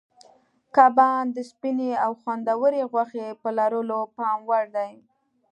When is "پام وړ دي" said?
4.15-4.91